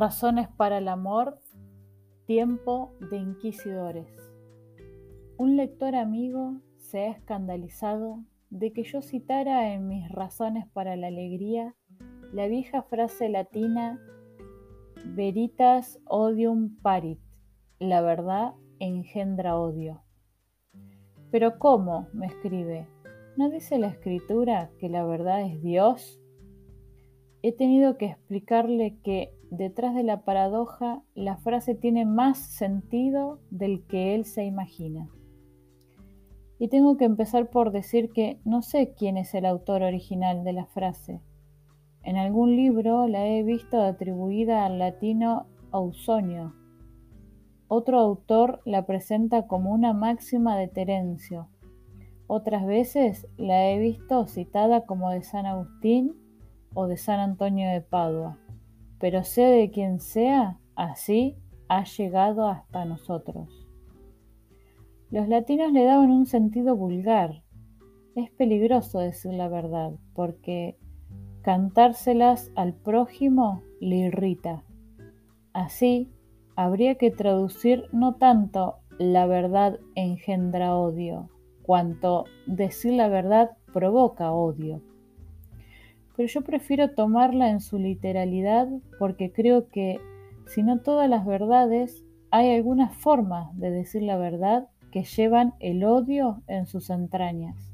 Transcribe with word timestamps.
Razones 0.00 0.48
para 0.56 0.78
el 0.78 0.88
amor, 0.88 1.38
tiempo 2.24 2.94
de 3.10 3.18
inquisidores. 3.18 4.10
Un 5.36 5.58
lector 5.58 5.94
amigo 5.94 6.54
se 6.78 7.00
ha 7.00 7.10
escandalizado 7.10 8.24
de 8.48 8.72
que 8.72 8.82
yo 8.82 9.02
citara 9.02 9.74
en 9.74 9.88
mis 9.88 10.08
razones 10.08 10.66
para 10.72 10.96
la 10.96 11.08
alegría 11.08 11.76
la 12.32 12.46
vieja 12.46 12.80
frase 12.80 13.28
latina 13.28 14.00
veritas 15.04 16.00
odium 16.06 16.78
parit, 16.80 17.20
la 17.78 18.00
verdad 18.00 18.54
engendra 18.78 19.58
odio. 19.58 20.02
Pero 21.30 21.58
¿cómo? 21.58 22.08
me 22.14 22.24
escribe. 22.24 22.88
¿No 23.36 23.50
dice 23.50 23.78
la 23.78 23.88
escritura 23.88 24.70
que 24.78 24.88
la 24.88 25.04
verdad 25.04 25.42
es 25.42 25.62
Dios? 25.62 26.22
He 27.42 27.52
tenido 27.52 27.98
que 27.98 28.06
explicarle 28.06 28.98
que 29.02 29.38
detrás 29.50 29.94
de 29.94 30.02
la 30.02 30.24
paradoja 30.24 31.02
la 31.14 31.36
frase 31.36 31.74
tiene 31.74 32.06
más 32.06 32.38
sentido 32.38 33.40
del 33.50 33.86
que 33.86 34.14
él 34.14 34.24
se 34.24 34.44
imagina. 34.44 35.08
Y 36.58 36.68
tengo 36.68 36.96
que 36.96 37.04
empezar 37.04 37.50
por 37.50 37.72
decir 37.72 38.12
que 38.12 38.38
no 38.44 38.62
sé 38.62 38.94
quién 38.94 39.16
es 39.16 39.34
el 39.34 39.46
autor 39.46 39.82
original 39.82 40.44
de 40.44 40.52
la 40.52 40.66
frase. 40.66 41.20
En 42.02 42.16
algún 42.16 42.54
libro 42.54 43.06
la 43.06 43.26
he 43.26 43.42
visto 43.42 43.80
atribuida 43.82 44.64
al 44.64 44.78
latino 44.78 45.46
Ausonio. 45.70 46.54
Otro 47.68 47.98
autor 47.98 48.60
la 48.64 48.84
presenta 48.84 49.46
como 49.46 49.72
una 49.72 49.92
máxima 49.92 50.56
de 50.56 50.68
Terencio. 50.68 51.48
Otras 52.26 52.66
veces 52.66 53.26
la 53.36 53.70
he 53.70 53.78
visto 53.78 54.26
citada 54.26 54.86
como 54.86 55.10
de 55.10 55.22
San 55.22 55.46
Agustín 55.46 56.14
o 56.74 56.86
de 56.86 56.96
San 56.96 57.20
Antonio 57.20 57.68
de 57.70 57.80
Padua, 57.80 58.38
pero 59.00 59.24
sea 59.24 59.48
de 59.48 59.70
quien 59.70 59.98
sea, 59.98 60.58
así 60.76 61.36
ha 61.68 61.84
llegado 61.84 62.46
hasta 62.46 62.84
nosotros. 62.84 63.48
Los 65.10 65.26
latinos 65.26 65.72
le 65.72 65.84
daban 65.84 66.10
un 66.10 66.26
sentido 66.26 66.76
vulgar. 66.76 67.42
Es 68.14 68.30
peligroso 68.30 68.98
decir 68.98 69.32
la 69.32 69.48
verdad, 69.48 69.92
porque 70.14 70.76
cantárselas 71.42 72.52
al 72.54 72.74
prójimo 72.74 73.62
le 73.80 73.96
irrita. 73.96 74.64
Así, 75.54 76.12
habría 76.54 76.96
que 76.96 77.10
traducir 77.10 77.86
no 77.92 78.16
tanto 78.16 78.76
la 78.98 79.26
verdad 79.26 79.80
engendra 79.94 80.76
odio, 80.76 81.30
cuanto 81.62 82.24
decir 82.46 82.92
la 82.92 83.08
verdad 83.08 83.56
provoca 83.72 84.30
odio 84.30 84.82
pero 86.20 86.28
yo 86.28 86.42
prefiero 86.42 86.90
tomarla 86.90 87.48
en 87.48 87.60
su 87.60 87.78
literalidad 87.78 88.68
porque 88.98 89.32
creo 89.32 89.70
que, 89.70 89.98
si 90.44 90.62
no 90.62 90.80
todas 90.82 91.08
las 91.08 91.24
verdades, 91.24 92.04
hay 92.30 92.54
algunas 92.54 92.94
formas 92.94 93.58
de 93.58 93.70
decir 93.70 94.02
la 94.02 94.18
verdad 94.18 94.68
que 94.92 95.04
llevan 95.04 95.54
el 95.60 95.82
odio 95.82 96.42
en 96.46 96.66
sus 96.66 96.90
entrañas. 96.90 97.72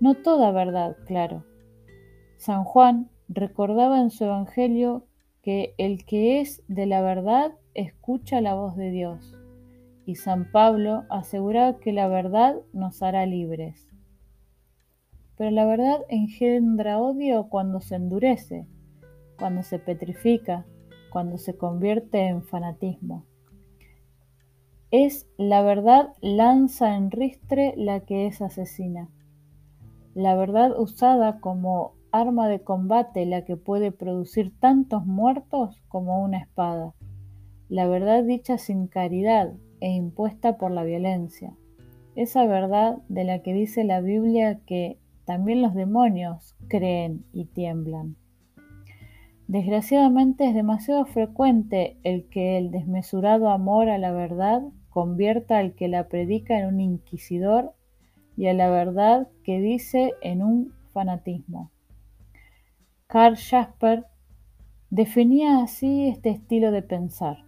No 0.00 0.14
toda 0.14 0.50
verdad, 0.50 0.96
claro. 1.06 1.44
San 2.36 2.64
Juan 2.64 3.08
recordaba 3.28 4.00
en 4.00 4.10
su 4.10 4.24
Evangelio 4.24 5.06
que 5.40 5.74
el 5.78 6.04
que 6.04 6.40
es 6.40 6.64
de 6.66 6.86
la 6.86 7.00
verdad 7.00 7.52
escucha 7.74 8.40
la 8.40 8.54
voz 8.54 8.74
de 8.74 8.90
Dios, 8.90 9.36
y 10.04 10.16
San 10.16 10.50
Pablo 10.50 11.04
aseguraba 11.10 11.78
que 11.78 11.92
la 11.92 12.08
verdad 12.08 12.56
nos 12.72 13.04
hará 13.04 13.24
libres. 13.24 13.89
Pero 15.40 15.52
la 15.52 15.64
verdad 15.64 16.02
engendra 16.10 16.98
odio 16.98 17.48
cuando 17.48 17.80
se 17.80 17.94
endurece, 17.94 18.66
cuando 19.38 19.62
se 19.62 19.78
petrifica, 19.78 20.66
cuando 21.10 21.38
se 21.38 21.56
convierte 21.56 22.26
en 22.26 22.42
fanatismo. 22.42 23.24
Es 24.90 25.26
la 25.38 25.62
verdad 25.62 26.12
lanza 26.20 26.94
en 26.94 27.10
ristre 27.10 27.72
la 27.78 28.00
que 28.00 28.26
es 28.26 28.42
asesina. 28.42 29.08
La 30.14 30.36
verdad 30.36 30.78
usada 30.78 31.40
como 31.40 31.94
arma 32.12 32.46
de 32.46 32.60
combate 32.60 33.24
la 33.24 33.46
que 33.46 33.56
puede 33.56 33.92
producir 33.92 34.52
tantos 34.60 35.06
muertos 35.06 35.80
como 35.88 36.22
una 36.22 36.36
espada. 36.36 36.92
La 37.70 37.86
verdad 37.86 38.24
dicha 38.24 38.58
sin 38.58 38.88
caridad 38.88 39.54
e 39.80 39.88
impuesta 39.88 40.58
por 40.58 40.70
la 40.70 40.84
violencia. 40.84 41.54
Esa 42.14 42.44
verdad 42.44 42.98
de 43.08 43.24
la 43.24 43.38
que 43.38 43.54
dice 43.54 43.84
la 43.84 44.02
Biblia 44.02 44.60
que 44.66 44.98
también 45.30 45.62
los 45.62 45.74
demonios 45.74 46.56
creen 46.66 47.24
y 47.32 47.44
tiemblan. 47.44 48.16
Desgraciadamente 49.46 50.44
es 50.48 50.54
demasiado 50.54 51.06
frecuente 51.06 51.96
el 52.02 52.28
que 52.28 52.58
el 52.58 52.72
desmesurado 52.72 53.48
amor 53.50 53.88
a 53.90 53.98
la 53.98 54.10
verdad 54.10 54.60
convierta 54.88 55.58
al 55.58 55.76
que 55.76 55.86
la 55.86 56.08
predica 56.08 56.58
en 56.58 56.66
un 56.66 56.80
inquisidor 56.80 57.74
y 58.36 58.48
a 58.48 58.54
la 58.54 58.70
verdad 58.70 59.28
que 59.44 59.60
dice 59.60 60.14
en 60.20 60.42
un 60.42 60.72
fanatismo. 60.92 61.70
Karl 63.06 63.36
Jasper 63.36 64.06
definía 64.90 65.62
así 65.62 66.08
este 66.08 66.30
estilo 66.30 66.72
de 66.72 66.82
pensar. 66.82 67.44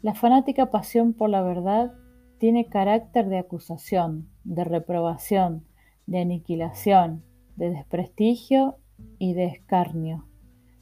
La 0.00 0.14
fanática 0.14 0.70
pasión 0.70 1.12
por 1.12 1.28
la 1.28 1.42
verdad 1.42 1.92
tiene 2.38 2.70
carácter 2.70 3.28
de 3.28 3.36
acusación, 3.36 4.30
de 4.44 4.64
reprobación, 4.64 5.67
de 6.08 6.20
aniquilación, 6.20 7.22
de 7.56 7.70
desprestigio 7.70 8.78
y 9.18 9.34
de 9.34 9.44
escarnio, 9.44 10.26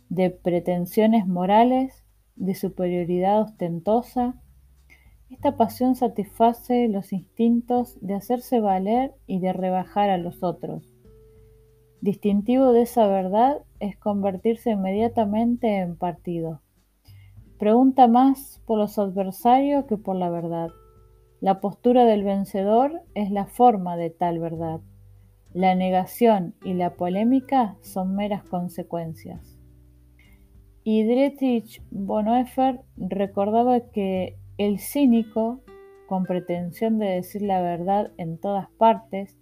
de 0.09 0.31
pretensiones 0.31 1.27
morales, 1.27 2.05
de 2.37 2.55
superioridad 2.55 3.43
ostentosa. 3.43 4.41
Esta 5.29 5.57
pasión 5.57 5.97
satisface 5.97 6.89
los 6.89 7.13
instintos 7.13 7.99
de 8.01 8.15
hacerse 8.15 8.61
valer 8.61 9.15
y 9.27 9.41
de 9.41 9.53
rebajar 9.53 10.11
a 10.11 10.17
los 10.17 10.45
otros. 10.45 10.95
Distintivo 12.01 12.73
de 12.73 12.83
esa 12.83 13.09
verdad 13.09 13.63
es 13.81 13.97
convertirse 13.97 14.71
inmediatamente 14.71 15.79
en 15.79 15.97
partido. 15.97 16.61
Pregunta 17.59 18.07
más 18.07 18.63
por 18.65 18.79
los 18.79 18.97
adversarios 18.97 19.87
que 19.87 19.97
por 19.97 20.15
la 20.15 20.31
verdad. 20.31 20.71
La 21.41 21.61
postura 21.61 22.05
del 22.05 22.23
vencedor 22.23 23.03
es 23.15 23.33
la 23.33 23.47
forma 23.47 23.97
de 23.97 24.11
tal 24.11 24.39
verdad. 24.39 24.81
La 25.57 25.75
negación 25.75 26.55
y 26.63 26.75
la 26.75 26.97
polémica 26.97 27.79
son 27.81 28.15
meras 28.15 28.45
consecuencias. 28.45 29.59
Y 30.85 31.05
Dietrich 31.05 31.83
Bonhoeffer 31.91 32.83
recordaba 32.99 33.81
que 33.81 34.37
el 34.59 34.79
cínico, 34.79 35.63
con 36.09 36.25
pretensión 36.25 36.99
de 36.99 37.07
decir 37.07 37.41
la 37.41 37.63
verdad 37.63 38.13
en 38.19 38.37
todas 38.37 38.69
partes, 38.73 39.35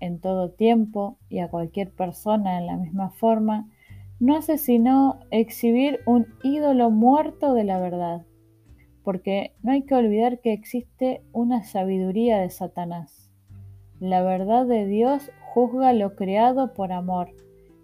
en 0.00 0.20
todo 0.20 0.52
tiempo 0.52 1.18
y 1.28 1.40
a 1.40 1.48
cualquier 1.48 1.92
persona 1.92 2.56
en 2.56 2.64
la 2.64 2.78
misma 2.78 3.10
forma, 3.10 3.68
no 4.20 4.38
hace 4.38 4.56
sino 4.56 5.20
exhibir 5.30 6.00
un 6.06 6.28
ídolo 6.42 6.90
muerto 6.90 7.52
de 7.52 7.64
la 7.64 7.78
verdad, 7.78 8.24
porque 9.04 9.52
no 9.62 9.72
hay 9.72 9.82
que 9.82 9.96
olvidar 9.96 10.40
que 10.40 10.54
existe 10.54 11.20
una 11.32 11.62
sabiduría 11.62 12.38
de 12.38 12.48
Satanás. 12.48 13.30
La 14.00 14.22
verdad 14.22 14.64
de 14.64 14.86
Dios 14.86 15.30
juzga 15.58 15.92
lo 15.92 16.14
creado 16.14 16.72
por 16.72 16.92
amor, 16.92 17.30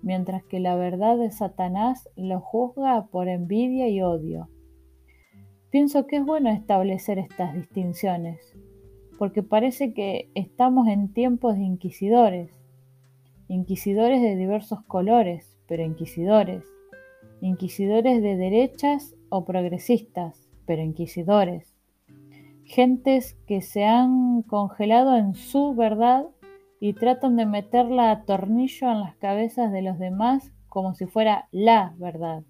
mientras 0.00 0.44
que 0.44 0.60
la 0.60 0.76
verdad 0.76 1.18
de 1.18 1.32
Satanás 1.32 2.08
lo 2.14 2.38
juzga 2.38 3.06
por 3.06 3.26
envidia 3.26 3.88
y 3.88 4.00
odio. 4.00 4.48
Pienso 5.70 6.06
que 6.06 6.18
es 6.18 6.24
bueno 6.24 6.50
establecer 6.50 7.18
estas 7.18 7.52
distinciones, 7.52 8.38
porque 9.18 9.42
parece 9.42 9.92
que 9.92 10.30
estamos 10.36 10.86
en 10.86 11.12
tiempos 11.12 11.56
de 11.56 11.64
inquisidores, 11.64 12.52
inquisidores 13.48 14.22
de 14.22 14.36
diversos 14.36 14.80
colores, 14.84 15.58
pero 15.66 15.82
inquisidores, 15.82 16.62
inquisidores 17.40 18.22
de 18.22 18.36
derechas 18.36 19.16
o 19.30 19.44
progresistas, 19.44 20.48
pero 20.64 20.80
inquisidores, 20.80 21.74
gentes 22.64 23.34
que 23.48 23.62
se 23.62 23.84
han 23.84 24.42
congelado 24.42 25.16
en 25.16 25.34
su 25.34 25.74
verdad 25.74 26.26
y 26.86 26.92
tratan 26.92 27.36
de 27.36 27.46
meterla 27.46 28.10
a 28.10 28.24
tornillo 28.26 28.92
en 28.92 29.00
las 29.00 29.16
cabezas 29.16 29.72
de 29.72 29.80
los 29.80 29.98
demás 29.98 30.52
como 30.68 30.92
si 30.92 31.06
fuera 31.06 31.48
la 31.50 31.94
verdad. 31.96 32.42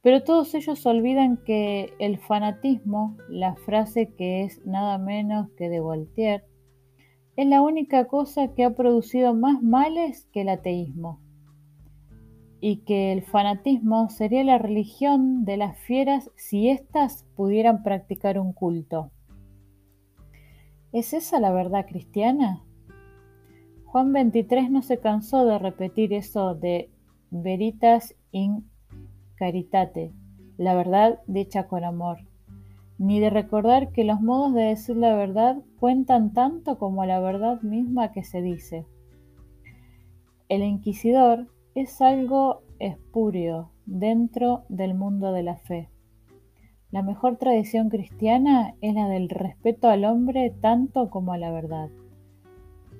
Pero 0.00 0.24
todos 0.24 0.54
ellos 0.54 0.86
olvidan 0.86 1.36
que 1.44 1.92
el 1.98 2.16
fanatismo, 2.16 3.18
la 3.28 3.56
frase 3.56 4.14
que 4.16 4.42
es 4.42 4.64
nada 4.64 4.96
menos 4.96 5.50
que 5.58 5.68
de 5.68 5.80
Voltaire, 5.80 6.44
es 7.36 7.46
la 7.46 7.60
única 7.60 8.06
cosa 8.06 8.54
que 8.54 8.64
ha 8.64 8.74
producido 8.74 9.34
más 9.34 9.62
males 9.62 10.26
que 10.32 10.40
el 10.40 10.48
ateísmo, 10.48 11.20
y 12.58 12.84
que 12.86 13.12
el 13.12 13.20
fanatismo 13.20 14.08
sería 14.08 14.44
la 14.44 14.56
religión 14.56 15.44
de 15.44 15.58
las 15.58 15.76
fieras 15.76 16.30
si 16.36 16.70
éstas 16.70 17.26
pudieran 17.36 17.82
practicar 17.82 18.38
un 18.38 18.54
culto. 18.54 19.10
¿Es 20.90 21.12
esa 21.12 21.38
la 21.38 21.52
verdad 21.52 21.84
cristiana? 21.86 22.64
Juan 23.90 24.12
23 24.12 24.70
no 24.70 24.82
se 24.82 24.98
cansó 24.98 25.46
de 25.46 25.58
repetir 25.58 26.12
eso 26.12 26.54
de 26.54 26.90
veritas 27.30 28.14
in 28.32 28.68
caritate, 29.34 30.12
la 30.58 30.74
verdad 30.74 31.20
dicha 31.26 31.68
con 31.68 31.84
amor, 31.84 32.18
ni 32.98 33.18
de 33.18 33.30
recordar 33.30 33.90
que 33.90 34.04
los 34.04 34.20
modos 34.20 34.52
de 34.52 34.64
decir 34.64 34.98
la 34.98 35.16
verdad 35.16 35.56
cuentan 35.80 36.34
tanto 36.34 36.78
como 36.78 37.06
la 37.06 37.18
verdad 37.18 37.62
misma 37.62 38.12
que 38.12 38.24
se 38.24 38.42
dice. 38.42 38.84
El 40.50 40.62
inquisidor 40.62 41.46
es 41.74 42.02
algo 42.02 42.60
espurio 42.78 43.70
dentro 43.86 44.64
del 44.68 44.92
mundo 44.92 45.32
de 45.32 45.42
la 45.44 45.56
fe. 45.56 45.88
La 46.90 47.00
mejor 47.00 47.38
tradición 47.38 47.88
cristiana 47.88 48.74
es 48.82 48.94
la 48.94 49.08
del 49.08 49.30
respeto 49.30 49.88
al 49.88 50.04
hombre 50.04 50.50
tanto 50.60 51.08
como 51.08 51.32
a 51.32 51.38
la 51.38 51.50
verdad. 51.50 51.88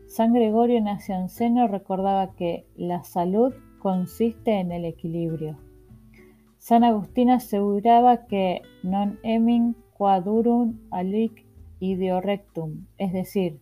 San 0.08 0.32
Gregorio 0.32 0.80
Nacianceno 0.80 1.68
recordaba 1.68 2.34
que 2.34 2.66
la 2.76 3.04
salud 3.04 3.52
consiste 3.78 4.58
en 4.58 4.72
el 4.72 4.86
equilibrio. 4.86 5.58
San 6.56 6.82
Agustín 6.82 7.28
aseguraba 7.30 8.26
que 8.26 8.62
non 8.82 9.20
emin 9.22 9.76
quadurum 9.92 10.80
alic 10.90 11.44
ideo 11.78 12.20
rectum, 12.24 12.88
es 12.96 13.12
decir, 13.12 13.60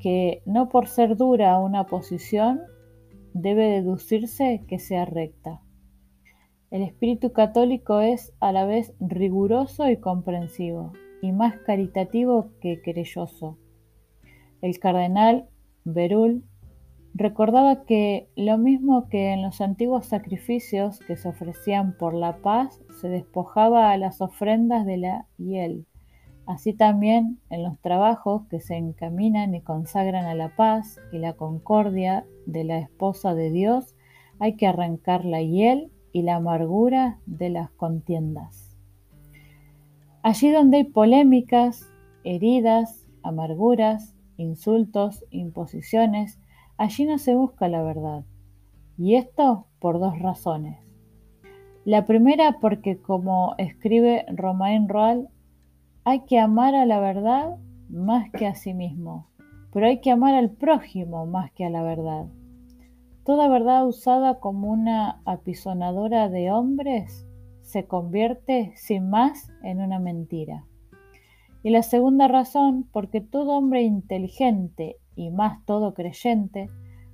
que 0.00 0.42
no 0.46 0.68
por 0.68 0.88
ser 0.88 1.16
dura 1.16 1.58
una 1.58 1.86
posición 1.86 2.60
debe 3.32 3.66
deducirse 3.66 4.64
que 4.66 4.80
sea 4.80 5.04
recta. 5.04 5.62
El 6.72 6.82
espíritu 6.82 7.32
católico 7.32 8.00
es 8.00 8.34
a 8.40 8.50
la 8.50 8.64
vez 8.64 8.94
riguroso 8.98 9.88
y 9.88 9.96
comprensivo, 9.96 10.92
y 11.22 11.30
más 11.30 11.54
caritativo 11.58 12.50
que 12.60 12.82
querelloso. 12.82 13.58
El 14.60 14.78
cardenal 14.78 15.48
Berul 15.84 16.44
recordaba 17.14 17.84
que 17.84 18.28
lo 18.36 18.56
mismo 18.58 19.08
que 19.08 19.32
en 19.32 19.42
los 19.42 19.60
antiguos 19.60 20.06
sacrificios 20.06 20.98
que 21.00 21.16
se 21.16 21.28
ofrecían 21.28 21.96
por 21.96 22.14
la 22.14 22.38
paz, 22.38 22.80
se 23.00 23.08
despojaba 23.08 23.90
a 23.90 23.98
las 23.98 24.20
ofrendas 24.20 24.86
de 24.86 24.96
la 24.96 25.26
hiel. 25.36 25.86
Así 26.46 26.72
también 26.72 27.38
en 27.50 27.62
los 27.62 27.78
trabajos 27.80 28.46
que 28.48 28.60
se 28.60 28.76
encaminan 28.76 29.54
y 29.54 29.60
consagran 29.60 30.24
a 30.24 30.34
la 30.34 30.56
paz 30.56 30.98
y 31.12 31.18
la 31.18 31.34
concordia 31.34 32.24
de 32.46 32.64
la 32.64 32.78
esposa 32.78 33.34
de 33.34 33.50
Dios, 33.50 33.94
hay 34.38 34.56
que 34.56 34.66
arrancar 34.66 35.24
la 35.24 35.40
hiel 35.40 35.92
y 36.12 36.22
la 36.22 36.36
amargura 36.36 37.20
de 37.26 37.50
las 37.50 37.70
contiendas. 37.70 38.76
Allí 40.22 40.50
donde 40.50 40.78
hay 40.78 40.84
polémicas, 40.84 41.90
heridas, 42.24 43.06
amarguras, 43.22 44.11
insultos, 44.36 45.24
imposiciones, 45.30 46.40
allí 46.76 47.04
no 47.04 47.18
se 47.18 47.34
busca 47.34 47.68
la 47.68 47.82
verdad. 47.82 48.24
Y 48.98 49.16
esto 49.16 49.66
por 49.78 49.98
dos 49.98 50.18
razones. 50.18 50.78
La 51.84 52.06
primera 52.06 52.58
porque, 52.60 53.00
como 53.00 53.54
escribe 53.58 54.24
Romain 54.28 54.88
Roal, 54.88 55.28
hay 56.04 56.20
que 56.20 56.38
amar 56.38 56.74
a 56.74 56.86
la 56.86 57.00
verdad 57.00 57.56
más 57.88 58.30
que 58.30 58.46
a 58.46 58.54
sí 58.54 58.74
mismo, 58.74 59.28
pero 59.72 59.86
hay 59.86 60.00
que 60.00 60.10
amar 60.10 60.34
al 60.34 60.50
prójimo 60.50 61.26
más 61.26 61.50
que 61.52 61.64
a 61.64 61.70
la 61.70 61.82
verdad. 61.82 62.26
Toda 63.24 63.48
verdad 63.48 63.86
usada 63.86 64.40
como 64.40 64.70
una 64.70 65.22
apisonadora 65.24 66.28
de 66.28 66.50
hombres 66.50 67.26
se 67.60 67.86
convierte 67.86 68.72
sin 68.76 69.10
más 69.10 69.50
en 69.62 69.80
una 69.80 69.98
mentira. 69.98 70.66
Y 71.62 71.70
la 71.70 71.82
segunda 71.82 72.28
razón, 72.28 72.88
porque 72.92 73.20
todo 73.20 73.56
hombre 73.56 73.82
inteligente 73.82 74.96
y 75.14 75.30
más 75.30 75.64
todo 75.64 75.94
creyente 75.94 76.70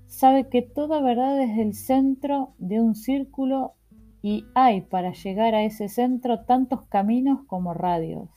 sabe 0.07 0.49
que 0.49 0.63
toda 0.63 1.03
verdad 1.03 1.41
es 1.43 1.59
el 1.59 1.75
centro 1.75 2.55
de 2.59 2.81
un 2.81 2.95
círculo 2.95 3.75
y 4.23 4.47
hay 4.55 4.81
para 4.81 5.13
llegar 5.13 5.55
a 5.55 5.65
ese 5.65 5.89
centro 5.89 6.45
tantos 6.45 6.83
caminos 6.87 7.41
como 7.47 7.75
radios. 7.75 8.31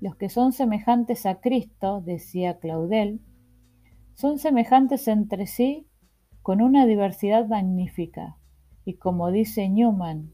Los 0.00 0.16
que 0.16 0.28
son 0.28 0.52
semejantes 0.52 1.26
a 1.26 1.40
Cristo, 1.40 2.02
decía 2.04 2.58
Claudel, 2.58 3.20
son 4.14 4.38
semejantes 4.38 5.06
entre 5.06 5.46
sí 5.46 5.86
con 6.42 6.60
una 6.60 6.86
diversidad 6.86 7.46
magnífica. 7.46 8.36
Y 8.84 8.94
como 8.94 9.30
dice 9.30 9.68
Newman, 9.68 10.32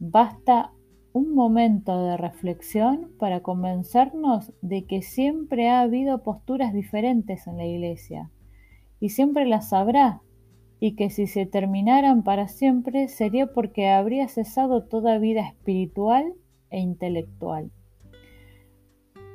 basta 0.00 0.72
un 1.12 1.34
momento 1.34 2.04
de 2.04 2.16
reflexión 2.16 3.10
para 3.18 3.40
convencernos 3.40 4.52
de 4.62 4.84
que 4.84 5.02
siempre 5.02 5.68
ha 5.68 5.80
habido 5.80 6.22
posturas 6.22 6.72
diferentes 6.72 7.46
en 7.46 7.56
la 7.56 7.66
Iglesia 7.66 8.30
y 9.00 9.08
siempre 9.08 9.46
las 9.46 9.72
habrá, 9.72 10.20
y 10.78 10.94
que 10.94 11.10
si 11.10 11.26
se 11.26 11.46
terminaran 11.46 12.22
para 12.22 12.48
siempre 12.48 13.08
sería 13.08 13.48
porque 13.52 13.88
habría 13.88 14.28
cesado 14.28 14.84
toda 14.84 15.18
vida 15.18 15.42
espiritual 15.46 16.32
e 16.70 16.80
intelectual. 16.80 17.70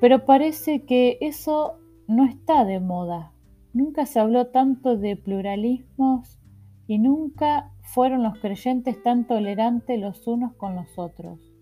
Pero 0.01 0.25
parece 0.25 0.83
que 0.85 1.17
eso 1.21 1.79
no 2.07 2.25
está 2.25 2.65
de 2.65 2.79
moda. 2.79 3.31
Nunca 3.73 4.05
se 4.05 4.19
habló 4.19 4.47
tanto 4.47 4.97
de 4.97 5.15
pluralismos 5.15 6.39
y 6.87 6.99
nunca 6.99 7.71
fueron 7.81 8.23
los 8.23 8.39
creyentes 8.39 9.01
tan 9.03 9.25
tolerantes 9.25 9.99
los 9.99 10.27
unos 10.27 10.53
con 10.55 10.75
los 10.75 10.97
otros. 10.97 11.54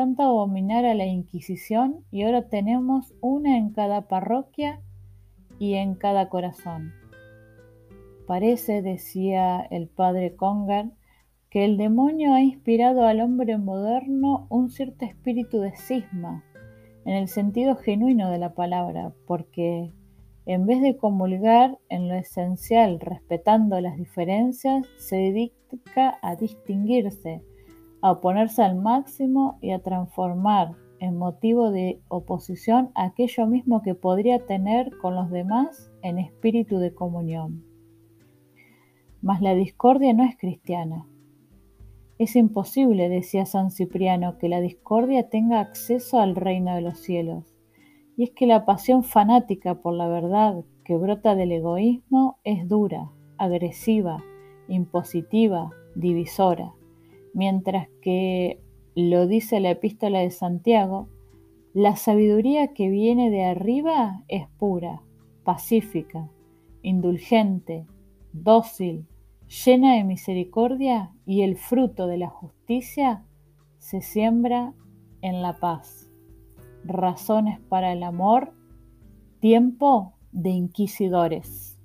Tanto 0.00 0.22
abominar 0.22 0.86
a 0.86 0.94
la 0.94 1.04
Inquisición 1.04 2.06
y 2.10 2.22
ahora 2.22 2.48
tenemos 2.48 3.12
una 3.20 3.58
en 3.58 3.68
cada 3.68 4.08
parroquia 4.08 4.80
y 5.58 5.74
en 5.74 5.94
cada 5.94 6.30
corazón. 6.30 6.94
Parece, 8.26 8.80
decía 8.80 9.60
el 9.60 9.88
padre 9.88 10.34
Congar, 10.36 10.86
que 11.50 11.66
el 11.66 11.76
demonio 11.76 12.32
ha 12.32 12.40
inspirado 12.40 13.04
al 13.04 13.20
hombre 13.20 13.58
moderno 13.58 14.46
un 14.48 14.70
cierto 14.70 15.04
espíritu 15.04 15.60
de 15.60 15.76
cisma, 15.76 16.44
en 17.04 17.12
el 17.12 17.28
sentido 17.28 17.76
genuino 17.76 18.30
de 18.30 18.38
la 18.38 18.54
palabra, 18.54 19.12
porque 19.26 19.92
en 20.46 20.64
vez 20.64 20.80
de 20.80 20.96
comulgar 20.96 21.76
en 21.90 22.08
lo 22.08 22.14
esencial 22.14 23.00
respetando 23.00 23.78
las 23.82 23.98
diferencias, 23.98 24.86
se 24.96 25.16
dedica 25.16 26.18
a 26.22 26.36
distinguirse, 26.36 27.42
a 28.02 28.12
oponerse 28.12 28.62
al 28.62 28.76
máximo 28.76 29.58
y 29.60 29.72
a 29.72 29.80
transformar 29.80 30.76
en 31.00 31.16
motivo 31.16 31.70
de 31.70 32.00
oposición 32.08 32.90
aquello 32.94 33.46
mismo 33.46 33.82
que 33.82 33.94
podría 33.94 34.46
tener 34.46 34.96
con 34.98 35.14
los 35.14 35.30
demás 35.30 35.90
en 36.02 36.18
espíritu 36.18 36.78
de 36.78 36.94
comunión. 36.94 37.64
Mas 39.22 39.40
la 39.40 39.54
discordia 39.54 40.12
no 40.12 40.24
es 40.24 40.36
cristiana. 40.36 41.06
Es 42.18 42.36
imposible, 42.36 43.08
decía 43.08 43.46
San 43.46 43.70
Cipriano, 43.70 44.36
que 44.38 44.48
la 44.48 44.60
discordia 44.60 45.30
tenga 45.30 45.60
acceso 45.60 46.20
al 46.20 46.36
reino 46.36 46.74
de 46.74 46.82
los 46.82 46.98
cielos. 46.98 47.56
Y 48.16 48.24
es 48.24 48.30
que 48.32 48.46
la 48.46 48.66
pasión 48.66 49.02
fanática 49.02 49.76
por 49.76 49.94
la 49.94 50.06
verdad 50.08 50.62
que 50.84 50.96
brota 50.96 51.34
del 51.34 51.52
egoísmo 51.52 52.38
es 52.44 52.68
dura, 52.68 53.10
agresiva, 53.38 54.22
impositiva, 54.68 55.70
divisora, 55.94 56.74
mientras 57.34 57.88
que, 58.02 58.60
lo 58.96 59.26
dice 59.26 59.60
la 59.60 59.70
epístola 59.70 60.18
de 60.20 60.30
Santiago, 60.30 61.08
la 61.72 61.94
sabiduría 61.96 62.74
que 62.74 62.88
viene 62.88 63.30
de 63.30 63.44
arriba 63.44 64.24
es 64.28 64.48
pura, 64.58 65.02
pacífica, 65.44 66.28
indulgente, 66.82 67.86
dócil, 68.32 69.06
llena 69.64 69.94
de 69.94 70.04
misericordia 70.04 71.12
y 71.26 71.42
el 71.42 71.56
fruto 71.56 72.06
de 72.06 72.18
la 72.18 72.28
justicia 72.28 73.24
se 73.78 74.00
siembra 74.02 74.74
en 75.22 75.42
la 75.42 75.58
paz. 75.58 76.10
Razones 76.84 77.60
para 77.60 77.92
el 77.92 78.02
amor, 78.02 78.52
tiempo 79.40 80.14
de 80.32 80.50
inquisidores. 80.50 81.78